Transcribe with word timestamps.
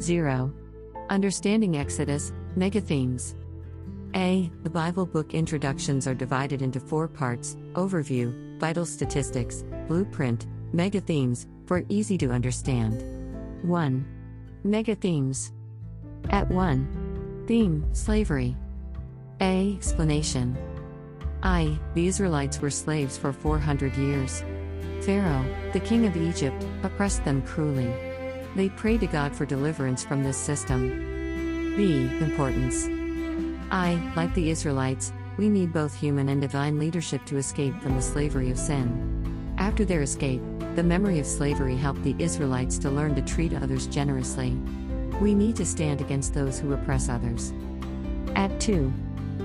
0. 0.00 0.52
Understanding 1.08 1.76
Exodus, 1.76 2.32
Mega 2.56 2.80
Themes. 2.80 3.36
A. 4.14 4.50
The 4.62 4.70
Bible 4.70 5.06
book 5.06 5.34
introductions 5.34 6.06
are 6.06 6.14
divided 6.14 6.62
into 6.62 6.80
four 6.80 7.06
parts 7.06 7.56
Overview, 7.74 8.58
Vital 8.58 8.84
Statistics, 8.84 9.64
Blueprint, 9.86 10.46
Mega 10.72 11.00
Themes, 11.00 11.46
for 11.66 11.84
easy 11.88 12.18
to 12.18 12.30
understand. 12.30 13.04
1. 13.62 14.04
Mega 14.64 14.94
Themes. 14.94 15.52
At 16.30 16.48
1. 16.50 17.44
Theme 17.46 17.84
Slavery. 17.92 18.56
A. 19.40 19.74
Explanation. 19.76 20.56
I. 21.42 21.78
The 21.94 22.06
Israelites 22.06 22.60
were 22.60 22.70
slaves 22.70 23.16
for 23.16 23.32
400 23.32 23.96
years. 23.96 24.42
Pharaoh, 25.02 25.44
the 25.72 25.80
king 25.80 26.06
of 26.06 26.16
Egypt, 26.16 26.66
oppressed 26.82 27.24
them 27.24 27.42
cruelly. 27.42 28.09
They 28.56 28.68
pray 28.70 28.98
to 28.98 29.06
God 29.06 29.34
for 29.34 29.46
deliverance 29.46 30.04
from 30.04 30.22
this 30.22 30.36
system. 30.36 31.74
B. 31.76 32.10
Importance. 32.20 32.88
I, 33.70 34.00
like 34.16 34.34
the 34.34 34.50
Israelites, 34.50 35.12
we 35.36 35.48
need 35.48 35.72
both 35.72 35.94
human 35.94 36.28
and 36.28 36.40
divine 36.40 36.78
leadership 36.78 37.24
to 37.26 37.36
escape 37.36 37.80
from 37.80 37.94
the 37.94 38.02
slavery 38.02 38.50
of 38.50 38.58
sin. 38.58 39.54
After 39.58 39.84
their 39.84 40.02
escape, 40.02 40.42
the 40.74 40.82
memory 40.82 41.18
of 41.20 41.26
slavery 41.26 41.76
helped 41.76 42.02
the 42.02 42.16
Israelites 42.18 42.78
to 42.78 42.90
learn 42.90 43.14
to 43.14 43.22
treat 43.22 43.54
others 43.54 43.86
generously. 43.86 44.50
We 45.20 45.34
need 45.34 45.56
to 45.56 45.66
stand 45.66 46.00
against 46.00 46.34
those 46.34 46.58
who 46.58 46.72
oppress 46.72 47.08
others. 47.08 47.52
At 48.34 48.60
2. 48.60 48.92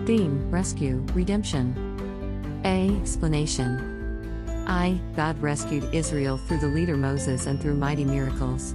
Theme 0.05 0.49
Rescue, 0.49 1.05
Redemption. 1.13 2.61
A. 2.65 2.89
Explanation. 3.01 4.65
I, 4.67 4.99
God 5.15 5.39
rescued 5.41 5.93
Israel 5.93 6.37
through 6.37 6.59
the 6.59 6.67
leader 6.67 6.97
Moses 6.97 7.45
and 7.45 7.61
through 7.61 7.75
mighty 7.75 8.03
miracles. 8.03 8.73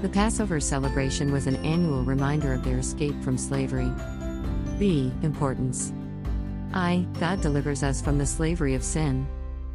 The 0.00 0.08
Passover 0.08 0.60
celebration 0.60 1.32
was 1.32 1.48
an 1.48 1.56
annual 1.64 2.04
reminder 2.04 2.52
of 2.52 2.62
their 2.62 2.78
escape 2.78 3.20
from 3.20 3.36
slavery. 3.36 3.90
B. 4.78 5.10
Importance. 5.22 5.92
I, 6.72 7.04
God 7.18 7.40
delivers 7.40 7.82
us 7.82 8.00
from 8.00 8.16
the 8.16 8.24
slavery 8.24 8.76
of 8.76 8.84
sin. 8.84 9.26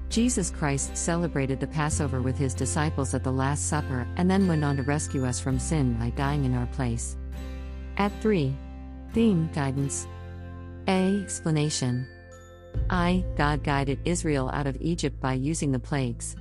Jesus 0.08 0.50
Christ 0.50 0.96
celebrated 0.96 1.60
the 1.60 1.68
Passover 1.68 2.22
with 2.22 2.38
his 2.38 2.54
disciples 2.54 3.14
at 3.14 3.26
the 3.26 3.34
Last 3.34 3.68
Supper 3.68 4.08
and 4.16 4.32
then 4.32 4.48
went 4.48 4.64
on 4.64 4.78
to 4.78 4.84
rescue 4.84 5.26
us 5.26 5.42
from 5.42 5.60
sin 5.60 6.00
by 6.00 6.12
dying 6.12 6.46
in 6.46 6.56
our 6.56 6.68
place. 6.68 7.18
At 7.98 8.14
3. 8.22 8.56
Theme 9.12 9.50
Guidance. 9.54 10.08
A. 10.88 11.20
Explanation. 11.22 12.08
I, 12.90 13.26
God 13.36 13.62
guided 13.62 14.00
Israel 14.06 14.50
out 14.54 14.68
of 14.68 14.78
Egypt 14.80 15.20
by 15.20 15.34
using 15.34 15.74
the 15.74 15.80
plagues. 15.80 16.38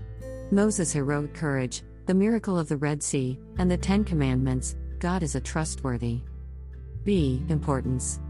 Moses' 0.53 0.93
heroic 0.93 1.35
courage, 1.35 1.83
the 2.07 2.15
miracle 2.15 2.59
of 2.59 2.69
the 2.69 2.77
Red 2.77 3.03
Sea, 3.03 3.39
and 3.59 3.71
the 3.71 3.77
Ten 3.77 4.05
Commandments, 4.05 4.77
God 4.99 5.23
is 5.23 5.35
a 5.35 5.41
trustworthy. 5.41 6.21
B. 7.05 7.43
Importance. 7.49 8.21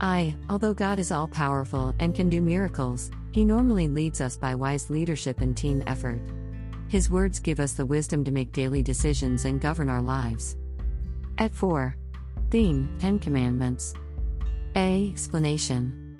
I, 0.00 0.34
although 0.50 0.74
God 0.74 0.98
is 0.98 1.12
all 1.12 1.28
powerful 1.28 1.94
and 2.00 2.14
can 2.14 2.28
do 2.28 2.40
miracles, 2.40 3.10
He 3.32 3.44
normally 3.44 3.88
leads 3.88 4.20
us 4.20 4.36
by 4.36 4.54
wise 4.54 4.90
leadership 4.90 5.40
and 5.40 5.56
team 5.56 5.82
effort. 5.86 6.20
His 6.88 7.10
words 7.10 7.40
give 7.40 7.60
us 7.60 7.72
the 7.72 7.86
wisdom 7.86 8.24
to 8.24 8.30
make 8.30 8.52
daily 8.52 8.82
decisions 8.82 9.44
and 9.44 9.60
govern 9.60 9.88
our 9.88 10.02
lives. 10.02 10.56
At 11.38 11.54
4. 11.54 11.96
Theme 12.50 12.96
Ten 12.98 13.18
Commandments. 13.18 13.94
A. 14.76 15.08
Explanation. 15.10 16.16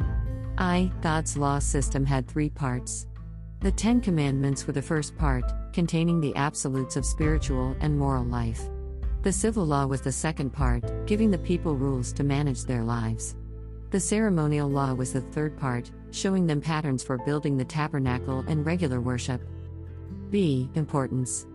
I, 0.58 0.90
God's 1.00 1.36
law 1.36 1.58
system 1.58 2.04
had 2.04 2.26
three 2.26 2.50
parts. 2.50 3.06
The 3.62 3.70
Ten 3.70 4.00
Commandments 4.00 4.66
were 4.66 4.72
the 4.72 4.82
first 4.82 5.16
part, 5.16 5.44
containing 5.72 6.20
the 6.20 6.34
absolutes 6.34 6.96
of 6.96 7.06
spiritual 7.06 7.76
and 7.78 7.96
moral 7.96 8.24
life. 8.24 8.60
The 9.22 9.30
civil 9.30 9.64
law 9.64 9.86
was 9.86 10.00
the 10.00 10.10
second 10.10 10.50
part, 10.50 10.82
giving 11.06 11.30
the 11.30 11.38
people 11.38 11.76
rules 11.76 12.12
to 12.14 12.24
manage 12.24 12.64
their 12.64 12.82
lives. 12.82 13.36
The 13.90 14.00
ceremonial 14.00 14.68
law 14.68 14.94
was 14.94 15.12
the 15.12 15.20
third 15.20 15.56
part, 15.56 15.92
showing 16.10 16.44
them 16.44 16.60
patterns 16.60 17.04
for 17.04 17.18
building 17.18 17.56
the 17.56 17.64
tabernacle 17.64 18.40
and 18.48 18.66
regular 18.66 19.00
worship. 19.00 19.40
B. 20.30 20.68
Importance. 20.74 21.46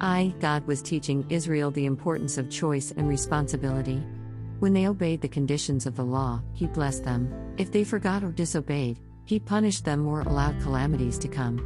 I, 0.00 0.34
God 0.40 0.66
was 0.66 0.80
teaching 0.80 1.26
Israel 1.28 1.70
the 1.70 1.84
importance 1.84 2.38
of 2.38 2.48
choice 2.48 2.92
and 2.96 3.10
responsibility. 3.10 4.02
When 4.60 4.72
they 4.72 4.88
obeyed 4.88 5.20
the 5.20 5.28
conditions 5.28 5.84
of 5.84 5.96
the 5.96 6.04
law, 6.04 6.40
he 6.54 6.66
blessed 6.66 7.04
them. 7.04 7.30
If 7.58 7.70
they 7.70 7.84
forgot 7.84 8.24
or 8.24 8.32
disobeyed, 8.32 8.98
he 9.26 9.40
punished 9.40 9.84
them 9.84 10.06
or 10.06 10.20
allowed 10.20 10.60
calamities 10.62 11.18
to 11.18 11.28
come. 11.28 11.60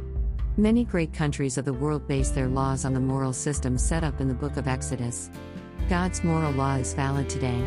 Many 0.57 0.83
great 0.83 1.13
countries 1.13 1.57
of 1.57 1.63
the 1.63 1.73
world 1.73 2.07
base 2.07 2.31
their 2.31 2.47
laws 2.47 2.83
on 2.83 2.93
the 2.93 2.99
moral 2.99 3.31
system 3.31 3.77
set 3.77 4.03
up 4.03 4.19
in 4.19 4.27
the 4.27 4.33
book 4.33 4.57
of 4.57 4.67
Exodus. 4.67 5.29
God's 5.87 6.23
moral 6.23 6.51
law 6.51 6.75
is 6.75 6.93
valid 6.93 7.29
today. 7.29 7.65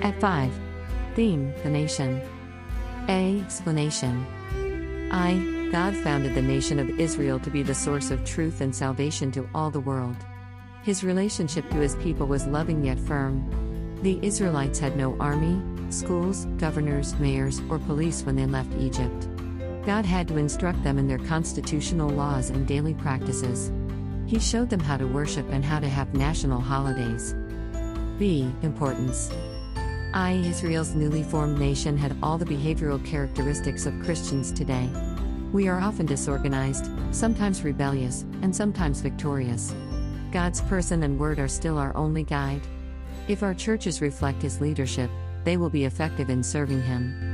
At 0.00 0.18
5. 0.20 0.52
Theme 1.14 1.52
The 1.62 1.70
Nation. 1.70 2.22
A. 3.08 3.40
Explanation. 3.40 4.26
I, 5.10 5.68
God 5.72 5.94
founded 5.96 6.34
the 6.34 6.42
nation 6.42 6.78
of 6.78 7.00
Israel 7.00 7.40
to 7.40 7.50
be 7.50 7.62
the 7.62 7.74
source 7.74 8.10
of 8.10 8.24
truth 8.24 8.60
and 8.60 8.74
salvation 8.74 9.32
to 9.32 9.48
all 9.54 9.70
the 9.70 9.80
world. 9.80 10.16
His 10.82 11.04
relationship 11.04 11.68
to 11.70 11.78
his 11.78 11.96
people 11.96 12.26
was 12.26 12.46
loving 12.46 12.84
yet 12.84 12.98
firm, 12.98 13.44
the 14.02 14.18
Israelites 14.22 14.78
had 14.78 14.96
no 14.96 15.16
army, 15.18 15.60
schools, 15.92 16.46
governors, 16.56 17.14
mayors, 17.18 17.60
or 17.68 17.78
police 17.78 18.22
when 18.22 18.34
they 18.34 18.46
left 18.46 18.72
Egypt. 18.78 19.28
God 19.84 20.06
had 20.06 20.26
to 20.28 20.38
instruct 20.38 20.82
them 20.82 20.98
in 20.98 21.06
their 21.06 21.18
constitutional 21.18 22.08
laws 22.08 22.50
and 22.50 22.66
daily 22.66 22.94
practices. 22.94 23.70
He 24.26 24.38
showed 24.38 24.70
them 24.70 24.80
how 24.80 24.96
to 24.96 25.06
worship 25.06 25.46
and 25.50 25.64
how 25.64 25.80
to 25.80 25.88
have 25.88 26.14
national 26.14 26.60
holidays. 26.60 27.34
B. 28.18 28.50
Importance. 28.62 29.30
I, 30.14 30.42
Israel's 30.44 30.94
newly 30.94 31.22
formed 31.22 31.58
nation, 31.58 31.96
had 31.96 32.16
all 32.22 32.38
the 32.38 32.44
behavioral 32.44 33.04
characteristics 33.04 33.86
of 33.86 34.00
Christians 34.02 34.50
today. 34.50 34.88
We 35.52 35.68
are 35.68 35.80
often 35.80 36.06
disorganized, 36.06 36.90
sometimes 37.10 37.64
rebellious, 37.64 38.24
and 38.42 38.54
sometimes 38.54 39.00
victorious. 39.00 39.74
God's 40.32 40.62
person 40.62 41.02
and 41.02 41.18
word 41.18 41.38
are 41.38 41.48
still 41.48 41.76
our 41.76 41.96
only 41.96 42.22
guide. 42.22 42.62
If 43.30 43.44
our 43.44 43.54
churches 43.54 44.00
reflect 44.00 44.42
His 44.42 44.60
leadership, 44.60 45.08
they 45.44 45.56
will 45.56 45.70
be 45.70 45.84
effective 45.84 46.30
in 46.30 46.42
serving 46.42 46.82
Him. 46.82 47.29